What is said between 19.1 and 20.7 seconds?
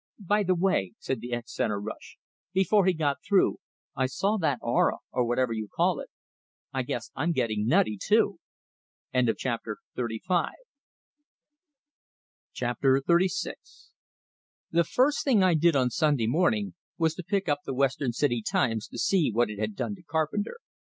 what it had done to Carpenter.